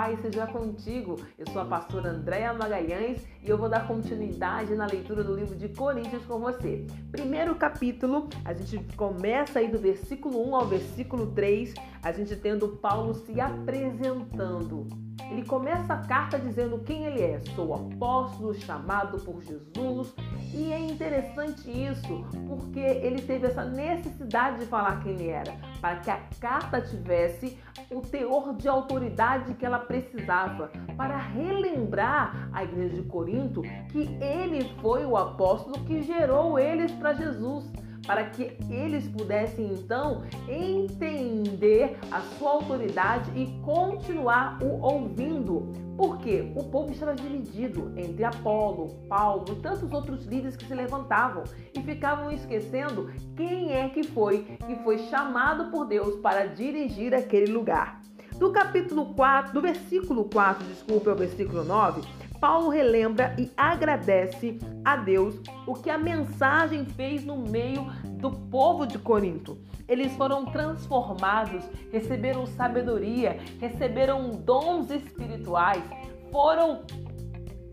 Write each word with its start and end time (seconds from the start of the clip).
paz 0.00 0.18
seja 0.22 0.46
contigo. 0.46 1.20
Eu 1.36 1.46
sou 1.52 1.60
a 1.60 1.64
pastora 1.66 2.08
Andréa 2.08 2.54
Magalhães 2.54 3.22
e 3.42 3.50
eu 3.50 3.58
vou 3.58 3.68
dar 3.68 3.86
continuidade 3.86 4.74
na 4.74 4.86
leitura 4.86 5.22
do 5.22 5.34
livro 5.34 5.54
de 5.54 5.68
Coríntios 5.68 6.24
com 6.24 6.38
você. 6.38 6.86
Primeiro 7.12 7.54
capítulo, 7.54 8.26
a 8.42 8.54
gente 8.54 8.78
começa 8.96 9.58
aí 9.58 9.68
do 9.68 9.78
versículo 9.78 10.48
1 10.48 10.56
ao 10.56 10.66
versículo 10.66 11.26
3, 11.32 11.74
a 12.02 12.12
gente 12.12 12.34
tendo 12.34 12.68
Paulo 12.68 13.12
se 13.12 13.38
apresentando. 13.38 15.09
Ele 15.30 15.44
começa 15.44 15.94
a 15.94 15.98
carta 15.98 16.38
dizendo 16.38 16.78
quem 16.80 17.04
ele 17.04 17.22
é. 17.22 17.40
Sou 17.54 17.72
apóstolo 17.72 18.52
chamado 18.52 19.18
por 19.20 19.40
Jesus. 19.42 20.12
E 20.52 20.72
é 20.72 20.78
interessante 20.78 21.70
isso, 21.70 22.24
porque 22.48 22.80
ele 22.80 23.22
teve 23.22 23.46
essa 23.46 23.64
necessidade 23.64 24.58
de 24.58 24.66
falar 24.66 25.00
quem 25.02 25.12
ele 25.12 25.28
era, 25.28 25.54
para 25.80 25.96
que 25.96 26.10
a 26.10 26.20
carta 26.40 26.80
tivesse 26.80 27.56
o 27.90 28.00
teor 28.00 28.56
de 28.56 28.68
autoridade 28.68 29.54
que 29.54 29.64
ela 29.64 29.78
precisava, 29.78 30.70
para 30.96 31.16
relembrar 31.16 32.50
a 32.52 32.64
igreja 32.64 32.96
de 32.96 33.02
Corinto 33.02 33.62
que 33.90 34.18
ele 34.20 34.64
foi 34.80 35.04
o 35.04 35.16
apóstolo 35.16 35.84
que 35.84 36.02
gerou 36.02 36.58
eles 36.58 36.90
para 36.92 37.14
Jesus 37.14 37.70
para 38.10 38.24
que 38.24 38.56
eles 38.68 39.06
pudessem 39.06 39.72
então 39.72 40.24
entender 40.48 41.96
a 42.10 42.20
sua 42.20 42.50
autoridade 42.50 43.30
e 43.36 43.46
continuar 43.62 44.60
o 44.60 44.80
ouvindo. 44.80 45.72
Porque 45.96 46.52
o 46.56 46.64
povo 46.64 46.90
estava 46.90 47.14
dividido 47.14 47.92
entre 47.96 48.24
Apolo, 48.24 48.96
Paulo 49.08 49.44
e 49.52 49.62
tantos 49.62 49.92
outros 49.92 50.26
líderes 50.26 50.56
que 50.56 50.66
se 50.66 50.74
levantavam 50.74 51.44
e 51.72 51.80
ficavam 51.82 52.32
esquecendo 52.32 53.12
quem 53.36 53.74
é 53.74 53.88
que 53.88 54.02
foi 54.02 54.42
que 54.66 54.74
foi 54.82 54.98
chamado 55.06 55.70
por 55.70 55.86
Deus 55.86 56.16
para 56.16 56.46
dirigir 56.46 57.14
aquele 57.14 57.52
lugar. 57.52 58.00
Do 58.38 58.50
capítulo 58.50 59.14
4, 59.14 59.52
do 59.52 59.62
versículo 59.62 60.24
4, 60.24 60.64
desculpe, 60.66 61.08
ao 61.08 61.14
versículo 61.14 61.62
9, 61.62 62.00
Paulo 62.40 62.70
relembra 62.70 63.34
e 63.38 63.50
agradece 63.56 64.58
a 64.84 64.96
Deus 64.96 65.38
o 65.66 65.74
que 65.74 65.90
a 65.90 65.98
mensagem 65.98 66.86
fez 66.86 67.24
no 67.24 67.36
meio 67.36 67.84
do 68.18 68.30
povo 68.30 68.86
de 68.86 68.98
Corinto. 68.98 69.58
Eles 69.86 70.12
foram 70.16 70.46
transformados, 70.46 71.62
receberam 71.92 72.46
sabedoria, 72.46 73.38
receberam 73.60 74.30
dons 74.30 74.90
espirituais, 74.90 75.84
foram 76.32 76.82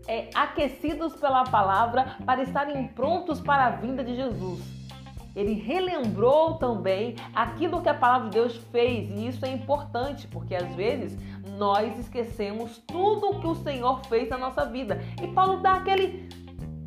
é, 0.06 0.28
aquecidos 0.34 1.14
pela 1.16 1.44
palavra 1.44 2.16
para 2.26 2.42
estarem 2.42 2.88
prontos 2.88 3.40
para 3.40 3.66
a 3.66 3.70
vinda 3.70 4.04
de 4.04 4.14
Jesus 4.14 4.77
ele 5.34 5.54
relembrou 5.54 6.54
também 6.54 7.16
aquilo 7.34 7.80
que 7.80 7.88
a 7.88 7.94
palavra 7.94 8.28
de 8.28 8.34
Deus 8.34 8.56
fez, 8.72 9.08
e 9.10 9.28
isso 9.28 9.44
é 9.44 9.50
importante, 9.50 10.26
porque 10.26 10.54
às 10.54 10.74
vezes 10.74 11.16
nós 11.56 11.98
esquecemos 11.98 12.78
tudo 12.86 13.30
o 13.30 13.40
que 13.40 13.46
o 13.46 13.54
Senhor 13.54 14.00
fez 14.06 14.28
na 14.28 14.38
nossa 14.38 14.64
vida. 14.66 15.00
E 15.22 15.26
Paulo 15.28 15.60
dá 15.60 15.74
aquele 15.74 16.28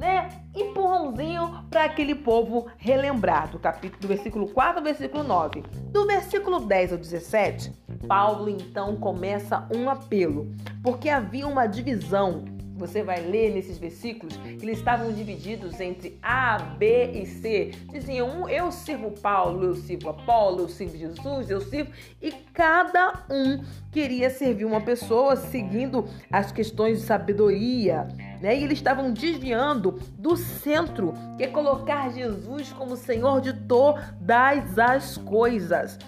né, 0.02 0.30
empurrãozinho 0.56 1.64
para 1.69 1.84
aquele 1.84 2.16
povo 2.16 2.67
relembrar, 2.78 3.52
do 3.52 3.59
capítulo 3.59 4.02
do 4.02 4.08
versículo 4.08 4.47
4 4.47 4.80
ao 4.80 4.84
versículo 4.84 5.23
9. 5.23 5.64
Do 5.92 6.08
versículo 6.08 6.59
10 6.62 6.94
ao 6.94 6.97
17, 6.97 7.72
Paulo 8.08 8.50
então 8.50 8.95
começa 8.95 9.67
um 9.75 9.88
apelo, 9.88 10.52
porque 10.81 11.08
havia 11.08 11.47
uma 11.47 11.67
divisão 11.67 12.44
você 12.82 13.04
vai 13.04 13.22
ler 13.22 13.54
nesses 13.54 13.78
versículos 13.78 14.36
que 14.36 14.66
eles 14.66 14.80
estavam 14.80 15.14
divididos 15.14 15.80
entre 15.80 16.18
A, 16.22 16.58
B 16.58 17.12
e 17.14 17.26
C. 17.28 17.72
Diziam 17.92 18.42
um, 18.42 18.50
eu 18.50 18.72
sirvo 18.72 19.12
Paulo, 19.12 19.64
eu 19.66 19.76
sirvo 19.76 20.10
Apolo, 20.10 20.62
eu 20.62 20.70
sirvo 20.70 20.98
Jesus, 20.98 21.50
eu 21.50 21.62
sirvo. 21.62 21.92
E 22.20 22.32
cada 22.54 23.24
um 23.30 23.64
queria 23.92 24.30
servir 24.32 24.66
uma 24.66 24.82
pessoa 24.82 25.36
seguindo 25.36 26.06
as 26.31 26.52
questões 26.52 27.00
de 27.00 27.06
sabedoria. 27.06 28.08
Né? 28.42 28.58
E 28.58 28.64
eles 28.64 28.80
estavam 28.80 29.13
desviando 29.13 30.00
do 30.18 30.36
centro, 30.36 31.13
que 31.38 31.44
é 31.44 31.48
colocar 31.48 32.09
Jesus 32.09 32.74
como 32.74 32.98
Senhor 32.98 33.42
de 33.42 33.53
todas 33.53 34.80
as 34.80 35.18
coisas. 35.18 36.00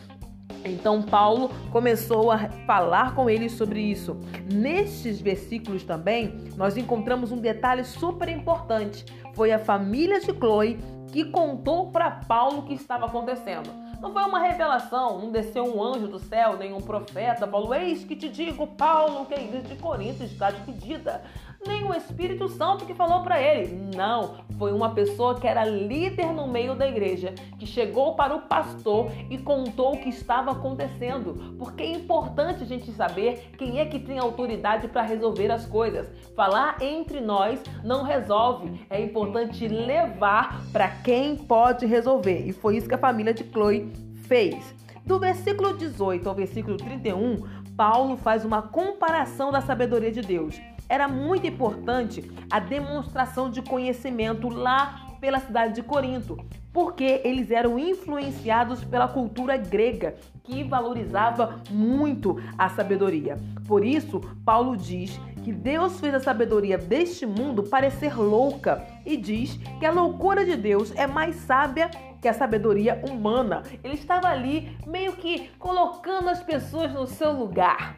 Então 0.65 1.01
Paulo 1.01 1.49
começou 1.71 2.31
a 2.31 2.49
falar 2.65 3.15
com 3.15 3.29
eles 3.29 3.51
sobre 3.53 3.81
isso. 3.81 4.17
Nestes 4.51 5.19
versículos 5.19 5.83
também, 5.83 6.37
nós 6.55 6.77
encontramos 6.77 7.31
um 7.31 7.37
detalhe 7.37 7.83
super 7.83 8.29
importante. 8.29 9.05
Foi 9.33 9.51
a 9.51 9.59
família 9.59 10.19
de 10.19 10.31
Chloe 10.33 10.79
que 11.11 11.25
contou 11.25 11.91
para 11.91 12.09
Paulo 12.09 12.59
o 12.59 12.63
que 12.63 12.73
estava 12.73 13.05
acontecendo. 13.05 13.69
Não 14.01 14.11
foi 14.11 14.23
uma 14.23 14.39
revelação, 14.39 15.17
não 15.17 15.31
desceu 15.31 15.63
um 15.63 15.81
anjo 15.81 16.07
do 16.07 16.19
céu, 16.19 16.57
nem 16.57 16.73
um 16.73 16.81
profeta, 16.81 17.47
falou: 17.47 17.73
Eis 17.73 18.03
que 18.03 18.17
te 18.17 18.27
digo, 18.27 18.67
Paulo, 18.67 19.25
que 19.25 19.33
a 19.33 19.41
igreja 19.41 19.65
de 19.65 19.75
Corinto 19.75 20.23
está 20.23 20.51
dividida 20.51 21.23
nem 21.67 21.83
o 21.83 21.93
Espírito 21.93 22.47
Santo 22.49 22.85
que 22.85 22.93
falou 22.93 23.21
para 23.21 23.41
ele. 23.41 23.89
Não, 23.95 24.35
foi 24.57 24.71
uma 24.71 24.93
pessoa 24.93 25.39
que 25.39 25.47
era 25.47 25.65
líder 25.65 26.27
no 26.27 26.47
meio 26.47 26.75
da 26.75 26.87
igreja, 26.87 27.33
que 27.57 27.65
chegou 27.65 28.15
para 28.15 28.35
o 28.35 28.41
pastor 28.41 29.11
e 29.29 29.37
contou 29.37 29.93
o 29.93 29.97
que 29.97 30.09
estava 30.09 30.51
acontecendo. 30.51 31.55
Porque 31.57 31.83
é 31.83 31.91
importante 31.91 32.63
a 32.63 32.65
gente 32.65 32.91
saber 32.91 33.51
quem 33.57 33.79
é 33.79 33.85
que 33.85 33.99
tem 33.99 34.19
autoridade 34.19 34.87
para 34.87 35.01
resolver 35.01 35.51
as 35.51 35.65
coisas. 35.65 36.09
Falar 36.35 36.81
entre 36.81 37.21
nós 37.21 37.61
não 37.83 38.03
resolve. 38.03 38.85
É 38.89 39.01
importante 39.01 39.67
levar 39.67 40.61
para 40.71 40.87
quem 40.87 41.35
pode 41.35 41.85
resolver. 41.85 42.47
E 42.47 42.53
foi 42.53 42.77
isso 42.77 42.87
que 42.87 42.95
a 42.95 42.99
família 42.99 43.33
de 43.33 43.43
Chloe 43.43 43.91
fez. 44.27 44.73
Do 45.05 45.19
versículo 45.19 45.75
18 45.77 46.27
ao 46.29 46.35
versículo 46.35 46.77
31, 46.77 47.43
Paulo 47.75 48.15
faz 48.15 48.45
uma 48.45 48.61
comparação 48.61 49.51
da 49.51 49.59
sabedoria 49.59 50.11
de 50.11 50.21
Deus 50.21 50.59
era 50.87 51.07
muito 51.07 51.47
importante 51.47 52.29
a 52.49 52.59
demonstração 52.59 53.49
de 53.49 53.61
conhecimento 53.61 54.49
lá 54.49 55.17
pela 55.19 55.39
cidade 55.39 55.75
de 55.75 55.83
Corinto, 55.83 56.37
porque 56.73 57.21
eles 57.23 57.49
eram 57.51 57.79
influenciados 57.79 58.83
pela 58.83 59.07
cultura 59.07 59.55
grega, 59.55 60.15
que 60.43 60.63
valorizava 60.63 61.61
muito 61.69 62.41
a 62.57 62.67
sabedoria. 62.67 63.37
Por 63.65 63.85
isso, 63.85 64.19
Paulo 64.43 64.75
diz 64.75 65.17
que 65.43 65.53
Deus 65.53 65.99
fez 65.99 66.13
a 66.13 66.19
sabedoria 66.19 66.77
deste 66.77 67.25
mundo 67.25 67.63
parecer 67.63 68.17
louca 68.17 68.85
e 69.05 69.15
diz 69.15 69.57
que 69.79 69.85
a 69.85 69.91
loucura 69.91 70.45
de 70.45 70.55
Deus 70.55 70.93
é 70.95 71.07
mais 71.07 71.35
sábia 71.35 71.89
que 72.21 72.27
a 72.27 72.33
sabedoria 72.33 73.01
humana. 73.09 73.63
Ele 73.83 73.95
estava 73.95 74.29
ali 74.29 74.77
meio 74.87 75.13
que 75.13 75.49
colocando 75.59 76.29
as 76.29 76.41
pessoas 76.41 76.93
no 76.93 77.05
seu 77.05 77.31
lugar. 77.33 77.97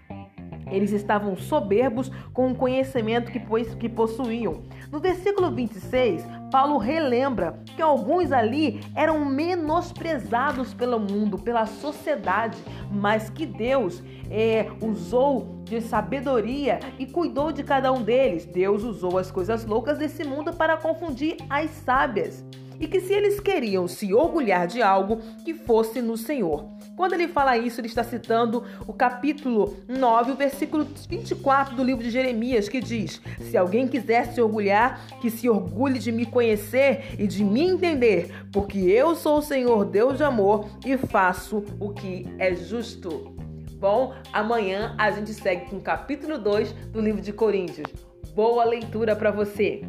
Eles 0.68 0.92
estavam 0.92 1.36
soberbos 1.36 2.12
com 2.34 2.52
o 2.52 2.56
conhecimento 2.56 3.32
que, 3.32 3.40
que 3.78 3.90
possuíam. 3.90 4.64
No 4.92 5.00
versículo 5.00 5.52
26, 5.52 6.26
Paulo 6.52 6.78
relembra 6.78 7.60
que 7.76 7.82
alguns 7.82 8.32
ali 8.32 8.82
eram 8.96 9.26
menosprezados 9.26 10.74
pelo 10.74 11.00
mundo, 11.00 11.38
pela 11.38 11.66
sociedade, 11.66 12.58
mas 12.92 13.30
que 13.30 13.46
Deus 13.46 14.02
é, 14.30 14.68
usou 14.82 15.56
de 15.64 15.82
sabedoria 15.82 16.80
e 16.98 17.06
cuidou 17.06 17.52
de 17.52 17.64
cada 17.64 17.92
um 17.92 18.02
deles. 18.02 18.46
Deus 18.46 18.84
usou 18.84 19.18
as 19.18 19.32
coisas 19.32 19.66
loucas 19.66 19.98
desse 19.98 20.24
mundo 20.24 20.54
para 20.54 20.78
confundir 20.78 21.38
as 21.50 21.70
sábias 21.72 22.46
e 22.80 22.88
que 22.88 23.00
se 23.00 23.14
eles 23.14 23.40
queriam 23.40 23.88
se 23.88 24.14
orgulhar 24.14 24.68
de 24.68 24.82
algo, 24.82 25.20
que 25.44 25.54
fosse 25.54 26.02
no 26.02 26.18
Senhor. 26.18 26.75
Quando 26.96 27.14
ele 27.14 27.28
fala 27.28 27.58
isso, 27.58 27.82
ele 27.82 27.88
está 27.88 28.04
citando 28.04 28.64
o 28.88 28.94
capítulo 28.94 29.76
9, 29.88 30.32
o 30.32 30.36
versículo 30.36 30.88
24 31.10 31.76
do 31.76 31.84
livro 31.84 32.04
de 32.04 32.10
Jeremias, 32.10 32.70
que 32.70 32.80
diz: 32.80 33.22
Se 33.42 33.58
alguém 33.58 33.88
quiser 33.88 34.28
se 34.28 34.42
orgulhar, 34.42 35.06
que 35.20 35.30
se 35.30 35.50
orgulhe 35.50 36.00
de 36.00 36.12
me 36.12 36.26
conhecer 36.26 37.16
e 37.20 37.28
de 37.28 37.44
me 37.44 37.62
entender, 37.62 38.48
porque 38.52 38.80
eu 38.80 39.14
sou 39.16 39.40
o 39.40 39.42
Senhor 39.42 39.86
Deus 39.86 40.18
de 40.18 40.24
amor 40.24 40.70
e 40.86 40.98
faço 40.98 41.64
o 41.80 41.90
que 41.90 42.26
é 42.40 42.56
justo. 42.56 43.36
Bom, 43.78 44.14
amanhã 44.32 44.96
a 44.98 45.12
gente 45.12 45.34
segue 45.34 45.70
com 45.70 45.78
o 45.78 45.82
capítulo 45.82 46.38
2 46.38 46.72
do 46.94 47.02
livro 47.02 47.22
de 47.22 47.34
Coríntios. 47.34 47.92
Boa 48.34 48.64
leitura 48.64 49.16
para 49.16 49.32
você! 49.32 49.84